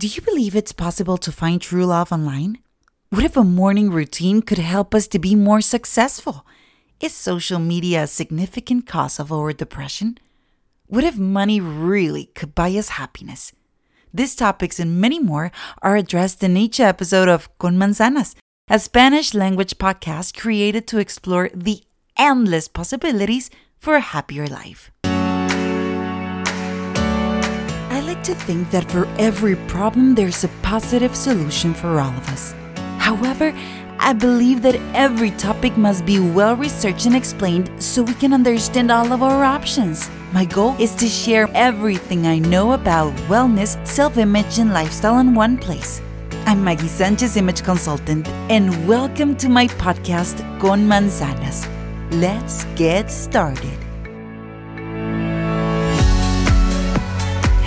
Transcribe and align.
Do 0.00 0.06
you 0.06 0.22
believe 0.22 0.56
it's 0.56 0.72
possible 0.72 1.18
to 1.18 1.30
find 1.30 1.60
true 1.60 1.84
love 1.84 2.10
online? 2.10 2.56
What 3.10 3.22
if 3.22 3.36
a 3.36 3.44
morning 3.44 3.90
routine 3.90 4.40
could 4.40 4.56
help 4.56 4.94
us 4.94 5.06
to 5.08 5.18
be 5.18 5.34
more 5.34 5.60
successful? 5.60 6.46
Is 7.00 7.12
social 7.12 7.58
media 7.58 8.04
a 8.04 8.06
significant 8.06 8.86
cause 8.86 9.20
of 9.20 9.30
our 9.30 9.52
depression? 9.52 10.16
What 10.86 11.04
if 11.04 11.18
money 11.18 11.60
really 11.60 12.30
could 12.34 12.54
buy 12.54 12.70
us 12.70 12.96
happiness? 12.96 13.52
These 14.14 14.36
topics 14.36 14.80
and 14.80 14.98
many 15.02 15.18
more 15.18 15.52
are 15.82 15.96
addressed 15.96 16.42
in 16.42 16.56
each 16.56 16.80
episode 16.80 17.28
of 17.28 17.50
Con 17.58 17.76
Manzanas, 17.76 18.34
a 18.70 18.78
Spanish 18.78 19.34
language 19.34 19.76
podcast 19.76 20.34
created 20.34 20.86
to 20.86 20.98
explore 20.98 21.50
the 21.52 21.82
endless 22.16 22.68
possibilities 22.68 23.50
for 23.78 23.96
a 23.96 24.00
happier 24.16 24.46
life. 24.46 24.90
Like 28.10 28.24
to 28.24 28.34
think 28.34 28.68
that 28.72 28.90
for 28.90 29.06
every 29.20 29.54
problem, 29.74 30.16
there's 30.16 30.42
a 30.42 30.48
positive 30.62 31.14
solution 31.14 31.72
for 31.72 32.00
all 32.00 32.10
of 32.10 32.28
us. 32.30 32.54
However, 32.98 33.54
I 34.00 34.12
believe 34.14 34.62
that 34.62 34.74
every 34.94 35.30
topic 35.46 35.76
must 35.76 36.04
be 36.04 36.18
well 36.18 36.56
researched 36.56 37.06
and 37.06 37.14
explained 37.14 37.70
so 37.78 38.02
we 38.02 38.14
can 38.14 38.32
understand 38.32 38.90
all 38.90 39.12
of 39.12 39.22
our 39.22 39.44
options. 39.44 40.10
My 40.32 40.44
goal 40.44 40.74
is 40.80 40.92
to 40.96 41.06
share 41.06 41.48
everything 41.54 42.26
I 42.26 42.40
know 42.40 42.72
about 42.72 43.12
wellness, 43.28 43.72
self 43.86 44.16
image, 44.16 44.58
and 44.58 44.72
lifestyle 44.72 45.20
in 45.20 45.32
one 45.32 45.56
place. 45.56 46.02
I'm 46.46 46.64
Maggie 46.64 46.88
Sanchez, 46.88 47.36
image 47.36 47.62
consultant, 47.62 48.26
and 48.50 48.88
welcome 48.88 49.36
to 49.36 49.48
my 49.48 49.68
podcast, 49.84 50.36
Con 50.58 50.80
Manzanas. 50.88 51.60
Let's 52.10 52.64
get 52.74 53.08
started. 53.08 53.89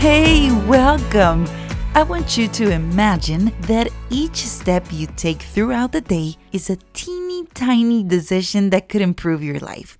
Hey, 0.03 0.51
welcome! 0.67 1.47
I 1.95 2.03
want 2.03 2.37
you 2.37 2.49
to 2.49 2.71
imagine 2.71 3.53
that 3.61 3.87
each 4.09 4.35
step 4.35 4.85
you 4.91 5.07
take 5.15 5.41
throughout 5.41 5.93
the 5.93 6.01
day 6.01 6.35
is 6.51 6.69
a 6.69 6.75
teeny 6.91 7.45
tiny 7.53 8.03
decision 8.03 8.69
that 8.71 8.89
could 8.89 8.99
improve 8.99 9.41
your 9.41 9.59
life. 9.59 9.97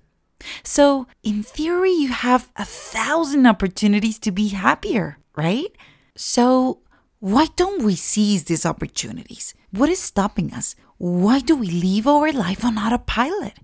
So, 0.62 1.06
in 1.22 1.42
theory, 1.42 1.92
you 1.92 2.08
have 2.08 2.52
a 2.56 2.66
thousand 2.66 3.46
opportunities 3.46 4.18
to 4.18 4.30
be 4.30 4.48
happier, 4.48 5.16
right? 5.36 5.74
So, 6.16 6.80
why 7.20 7.46
don't 7.56 7.82
we 7.82 7.94
seize 7.94 8.44
these 8.44 8.66
opportunities? 8.66 9.54
What 9.70 9.88
is 9.88 10.00
stopping 10.00 10.52
us? 10.52 10.76
Why 10.98 11.38
do 11.38 11.56
we 11.56 11.70
live 11.70 12.06
our 12.06 12.30
life 12.30 12.62
on 12.62 12.76
autopilot? 12.76 13.54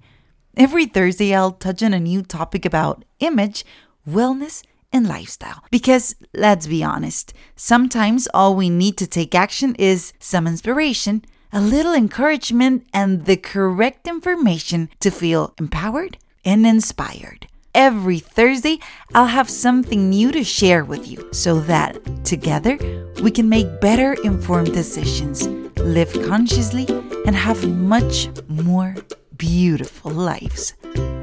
Every 0.56 0.86
Thursday, 0.86 1.34
I'll 1.34 1.52
touch 1.52 1.82
on 1.82 1.92
a 1.92 2.00
new 2.00 2.22
topic 2.22 2.64
about 2.64 3.04
image, 3.18 3.62
wellness, 4.08 4.62
and 4.92 5.08
lifestyle. 5.08 5.62
Because 5.70 6.14
let's 6.34 6.66
be 6.66 6.82
honest, 6.82 7.32
sometimes 7.56 8.28
all 8.34 8.54
we 8.54 8.70
need 8.70 8.96
to 8.98 9.06
take 9.06 9.34
action 9.34 9.74
is 9.76 10.12
some 10.18 10.46
inspiration, 10.46 11.24
a 11.52 11.60
little 11.60 11.94
encouragement, 11.94 12.86
and 12.92 13.26
the 13.26 13.36
correct 13.36 14.06
information 14.06 14.88
to 15.00 15.10
feel 15.10 15.54
empowered 15.58 16.18
and 16.44 16.66
inspired. 16.66 17.46
Every 17.74 18.18
Thursday, 18.18 18.80
I'll 19.14 19.26
have 19.26 19.48
something 19.48 20.10
new 20.10 20.32
to 20.32 20.42
share 20.42 20.84
with 20.84 21.06
you 21.06 21.28
so 21.32 21.60
that 21.60 22.24
together 22.24 22.78
we 23.22 23.30
can 23.30 23.48
make 23.48 23.80
better 23.80 24.14
informed 24.24 24.72
decisions, 24.72 25.46
live 25.78 26.12
consciously, 26.26 26.86
and 27.26 27.36
have 27.36 27.68
much 27.68 28.28
more 28.48 28.96
beautiful 29.36 30.10
lives. 30.10 30.74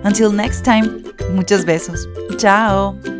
Until 0.03 0.31
next 0.31 0.63
time, 0.63 1.03
muchos 1.33 1.65
besos. 1.65 2.05
Ciao. 2.39 3.16